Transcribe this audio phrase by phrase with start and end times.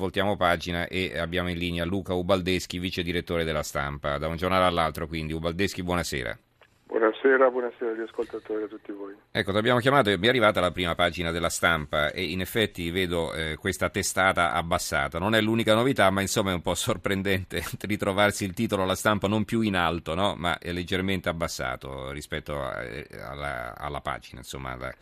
[0.00, 4.16] Voltiamo pagina e abbiamo in linea Luca Ubaldeschi, vice direttore della stampa.
[4.16, 5.34] Da un giornale all'altro, quindi.
[5.34, 6.38] Ubaldeschi, buonasera.
[6.86, 9.14] Buonasera, buonasera agli ascoltatori e a tutti voi.
[9.30, 12.40] Ecco, ti abbiamo chiamato e mi è arrivata la prima pagina della stampa e in
[12.40, 15.18] effetti vedo eh, questa testata abbassata.
[15.18, 19.28] Non è l'unica novità, ma insomma è un po' sorprendente ritrovarsi il titolo alla stampa
[19.28, 20.34] non più in alto, no?
[20.34, 24.94] ma è leggermente abbassato rispetto a, eh, alla, alla, pagina, insomma, alla,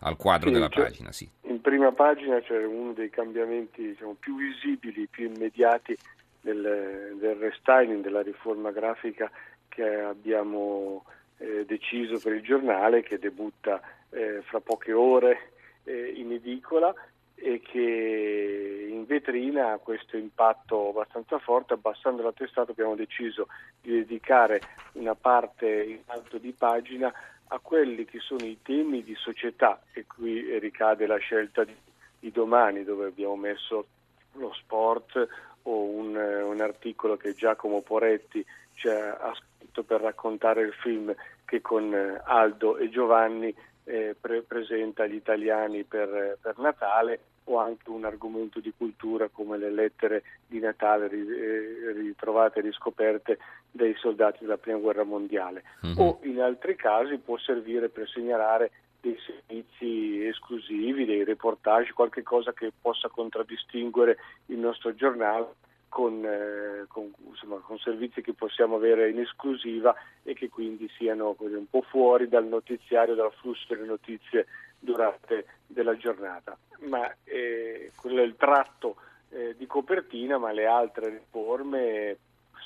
[0.00, 1.12] al quadro sì, della cioè, pagina.
[1.12, 1.28] Sì.
[1.42, 5.96] In prima pagina c'è uno dei cambiamenti diciamo, più visibili, più immediati
[6.40, 9.30] del, del restyling, della riforma grafica
[9.68, 11.04] che abbiamo
[11.38, 15.52] eh, deciso per il giornale, che debutta eh, fra poche ore
[15.84, 16.92] eh, in edicola
[17.34, 21.74] e che in vetrina ha questo impatto abbastanza forte.
[21.74, 23.46] Abbassando la testata abbiamo deciso
[23.80, 24.60] di dedicare
[24.92, 27.12] una parte in alto di pagina
[27.52, 31.74] a quelli che sono i temi di società e qui ricade la scelta di,
[32.18, 33.86] di domani dove abbiamo messo
[34.34, 35.28] lo sport
[35.62, 41.60] o un, un articolo che Giacomo Poretti ci ha scritto per raccontare il film che
[41.60, 41.92] con
[42.24, 48.60] Aldo e Giovanni eh, pre- presenta gli italiani per, per Natale o anche un argomento
[48.60, 53.38] di cultura come le lettere di Natale eh, ritrovate e riscoperte
[53.70, 55.98] dai soldati della Prima Guerra Mondiale mm-hmm.
[55.98, 62.52] o in altri casi può servire per segnalare dei servizi esclusivi, dei reportage, qualche cosa
[62.52, 65.54] che possa contraddistinguere il nostro giornale
[65.90, 71.36] con, eh, con, insomma, con, servizi che possiamo avere in esclusiva e che quindi siano
[71.38, 74.46] un po' fuori dal notiziario, dal flusso delle notizie
[74.78, 76.56] durante della giornata.
[76.88, 78.96] Ma eh, quello è il tratto
[79.30, 82.16] eh, di copertina, ma le altre riforme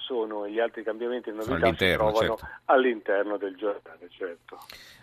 [0.05, 2.49] sono gli altri cambiamenti e novità si trovano certo.
[2.67, 4.59] all'interno del giornale, certo.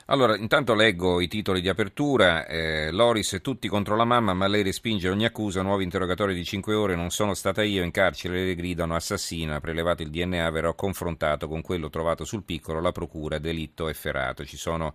[0.06, 2.46] Allora, intanto leggo i titoli di apertura.
[2.46, 5.62] Eh, Loris, tutti contro la mamma, ma lei respinge ogni accusa.
[5.62, 6.96] Nuovi interrogatori di 5 ore.
[6.96, 9.60] Non sono stata io in carcere, le gridano assassina.
[9.60, 12.82] Prelevato il DNA, verrò confrontato con quello trovato sul piccolo.
[12.82, 14.44] La procura, delitto efferato.
[14.44, 14.94] Ci sono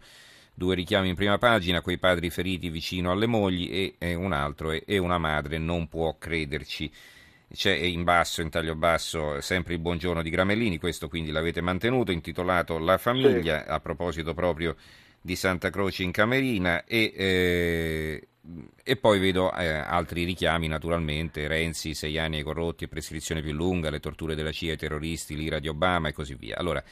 [0.52, 4.70] due richiami in prima pagina, quei padri feriti vicino alle mogli e, e un altro,
[4.70, 6.90] e, e una madre non può crederci
[7.52, 12.12] c'è in basso, in taglio basso, sempre il buongiorno di Gramellini, questo quindi l'avete mantenuto,
[12.12, 13.70] intitolato La famiglia, sì.
[13.70, 14.76] a proposito proprio
[15.20, 18.28] di Santa Croce in Camerina e, eh,
[18.82, 23.90] e poi vedo eh, altri richiami naturalmente, Renzi, sei anni ai corrotti prescrizione più lunga,
[23.90, 26.56] le torture della CIA ai terroristi, l'ira di Obama e così via.
[26.56, 26.82] Allora,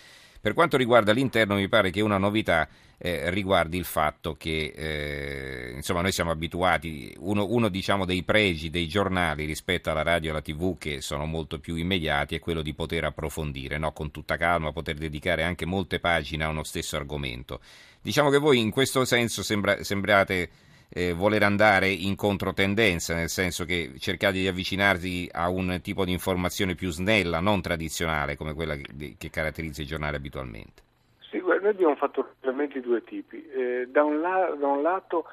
[0.45, 2.69] per quanto riguarda l'interno mi pare che una novità
[2.99, 8.69] eh, riguardi il fatto che eh, insomma noi siamo abituati, uno, uno diciamo, dei pregi
[8.69, 12.61] dei giornali rispetto alla radio e alla tv che sono molto più immediati è quello
[12.61, 13.93] di poter approfondire no?
[13.93, 17.61] con tutta calma, poter dedicare anche molte pagine a uno stesso argomento.
[18.03, 20.51] Diciamo che voi in questo senso sembra, sembrate
[20.95, 26.13] eh, voler andare in controtendenza, nel senso che cercate di avvicinarvi a un tipo di
[26.13, 30.83] informazione più snella, non tradizionale come quella che, che caratterizza i giornali abitualmente.
[31.31, 33.45] Sì, noi abbiamo fatto veramente due tipi.
[33.51, 35.25] Eh, da, un la- da, un lato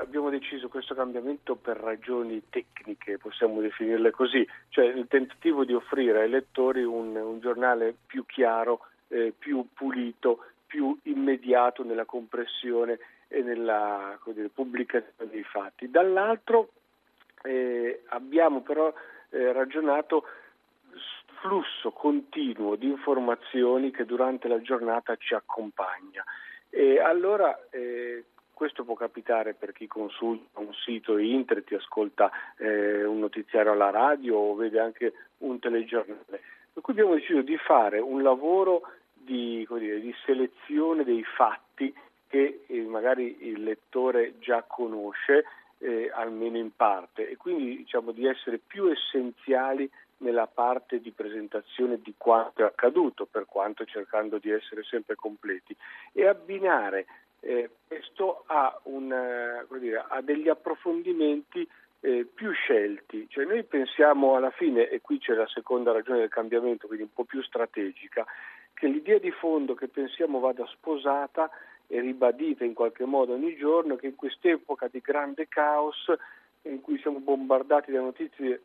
[0.00, 6.20] abbiamo deciso questo cambiamento per ragioni tecniche, possiamo definirle così, cioè il tentativo di offrire
[6.20, 12.98] ai lettori un, un giornale più chiaro, eh, più pulito, più immediato nella compressione
[13.28, 15.90] e nella dire, pubblicazione dei fatti.
[15.90, 16.70] Dall'altro
[17.42, 18.92] eh, abbiamo però
[19.30, 20.24] eh, ragionato
[21.40, 26.24] flusso continuo di informazioni che durante la giornata ci accompagna.
[26.70, 33.18] E allora eh, questo può capitare per chi consulta un sito internet, ascolta eh, un
[33.18, 36.40] notiziario alla radio o vede anche un telegiornale.
[36.72, 38.82] Per cui abbiamo deciso di fare un lavoro
[39.12, 41.94] di, dire, di selezione dei fatti
[42.36, 45.44] che eh, magari il lettore già conosce,
[45.78, 51.98] eh, almeno in parte, e quindi diciamo di essere più essenziali nella parte di presentazione
[52.02, 55.74] di quanto è accaduto, per quanto cercando di essere sempre completi,
[56.12, 57.06] e abbinare
[57.40, 61.66] eh, questo a, un, dire, a, degli approfondimenti
[62.00, 63.28] eh, più scelti.
[63.30, 67.12] Cioè noi pensiamo alla fine, e qui c'è la seconda ragione del cambiamento, quindi un
[67.14, 68.26] po' più strategica,
[68.74, 71.48] che l'idea di fondo che pensiamo vada sposata
[71.86, 76.12] e ribadita in qualche modo ogni giorno, che in quest'epoca di grande caos,
[76.62, 78.62] in cui siamo bombardati da notizie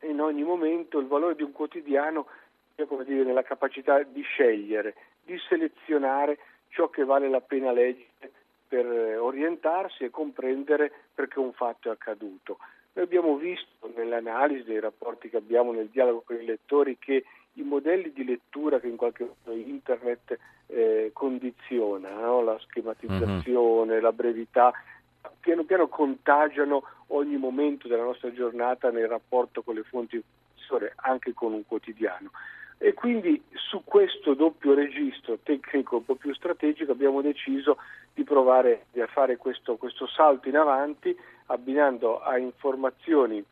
[0.00, 2.26] in ogni momento il valore di un quotidiano
[2.74, 6.38] è come dire, nella capacità di scegliere, di selezionare
[6.68, 8.32] ciò che vale la pena leggere
[8.66, 12.58] per orientarsi e comprendere perché un fatto è accaduto.
[12.94, 17.24] Noi abbiamo visto nell'analisi dei rapporti che abbiamo nel dialogo con i lettori che
[17.54, 22.42] i modelli di lettura che in qualche modo internet eh, condiziona, no?
[22.42, 24.02] la schematizzazione, mm-hmm.
[24.02, 24.72] la brevità,
[25.40, 30.22] piano piano contagiano ogni momento della nostra giornata nel rapporto con le fonti
[30.96, 32.30] anche con un quotidiano.
[32.78, 37.78] E quindi su questo doppio registro tecnico un po' più strategico abbiamo deciso
[38.12, 41.16] di provare a fare questo, questo salto in avanti
[41.46, 43.44] abbinando a informazioni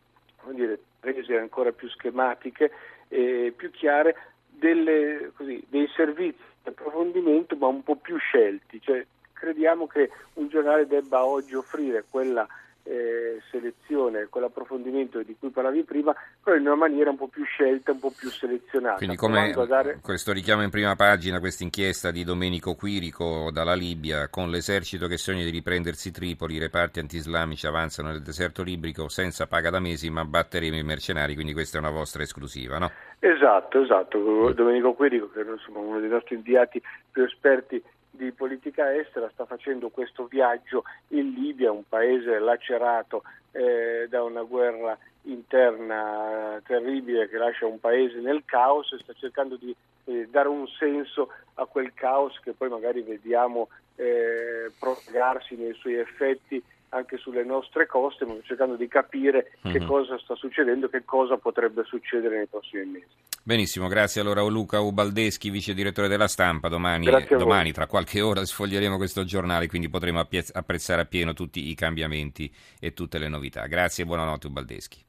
[0.51, 2.71] dire, rese ancora più schematiche
[3.09, 4.17] e più chiare
[4.49, 10.49] delle, così, dei servizi di approfondimento ma un po' più scelti, cioè, crediamo che un
[10.49, 12.47] giornale debba oggi offrire quella
[12.85, 17.93] eh, selezione, quell'approfondimento di cui parlavi prima, però in una maniera un po' più scelta,
[17.93, 18.97] un po' più selezionata.
[18.97, 20.01] Quindi come dare...
[20.03, 25.17] questo richiamo in prima pagina, questa inchiesta di Domenico Quirico dalla Libia, con l'esercito che
[25.17, 30.11] sogna di riprendersi Tripoli, i reparti anti-islamici avanzano nel deserto librico senza paga da mesi,
[30.11, 32.91] ma batteremo i mercenari, quindi questa è una vostra esclusiva, no?
[33.19, 34.19] Esatto, esatto.
[34.19, 34.51] Mm.
[34.51, 37.83] Domenico Quirico, che è insomma, uno dei nostri inviati più esperti
[38.15, 43.23] di politica estera sta facendo questo viaggio in Libia, un paese lacerato
[43.53, 49.57] eh, da una guerra interna terribile che lascia un paese nel caos e sta cercando
[49.57, 49.75] di
[50.05, 55.95] eh, dare un senso a quel caos che poi magari vediamo eh, propagarsi nei suoi
[55.95, 56.63] effetti
[56.93, 59.75] anche sulle nostre coste, ma cercando di capire mm-hmm.
[59.75, 59.89] che mhm.
[59.89, 63.07] cosa sta succedendo, che cosa potrebbe succedere nei prossimi mesi.
[63.43, 66.69] Benissimo, grazie allora a Luca Ubaldeschi, vice direttore della stampa.
[66.69, 72.53] Domani, domani, tra qualche ora, sfoglieremo questo giornale, quindi potremo apprezzare appieno tutti i cambiamenti
[72.79, 73.67] e tutte le novità.
[73.67, 75.05] Grazie e buonanotte Ubaldeschi.